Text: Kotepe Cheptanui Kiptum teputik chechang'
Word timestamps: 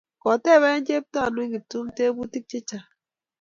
Kotepe 0.21 0.69
Cheptanui 0.87 1.51
Kiptum 1.51 1.85
teputik 1.97 2.43
chechang' 2.49 2.87